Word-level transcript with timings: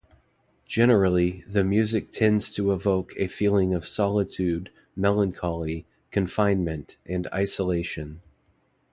Generally 0.65 1.43
the 1.47 1.63
music 1.63 2.09
tends 2.11 2.49
to 2.49 2.71
evoke 2.71 3.13
a 3.17 3.27
feeling 3.27 3.71
of 3.71 3.85
solitude, 3.85 4.71
melancholy, 4.95 5.85
confinement, 6.09 6.97
and 7.05 7.27
isolation. 7.31 8.19